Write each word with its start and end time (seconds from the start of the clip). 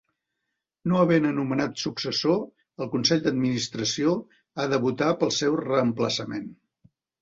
No 0.91 1.01
havent 1.01 1.27
nomenat 1.39 1.75
successor, 1.83 2.39
el 2.87 2.91
consell 2.97 3.23
d'administració 3.29 4.17
ha 4.59 4.69
de 4.75 4.85
votar 4.91 5.15
pel 5.25 5.39
seu 5.41 5.63
reemplaçament. 5.67 6.55